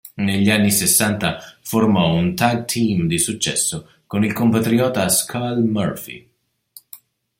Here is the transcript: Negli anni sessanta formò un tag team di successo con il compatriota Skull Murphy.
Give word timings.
Negli 0.15 0.49
anni 0.49 0.71
sessanta 0.71 1.37
formò 1.61 2.11
un 2.15 2.33
tag 2.33 2.65
team 2.65 3.05
di 3.05 3.19
successo 3.19 3.97
con 4.07 4.23
il 4.25 4.33
compatriota 4.33 5.07
Skull 5.09 5.59
Murphy. 5.63 6.27